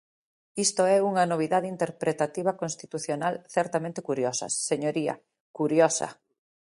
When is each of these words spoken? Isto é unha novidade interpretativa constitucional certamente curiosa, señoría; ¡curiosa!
Isto 0.65 0.83
é 0.95 0.97
unha 1.09 1.25
novidade 1.31 1.71
interpretativa 1.75 2.57
constitucional 2.61 3.33
certamente 3.55 3.99
curiosa, 4.07 4.47
señoría; 4.69 5.13
¡curiosa! 5.59 6.07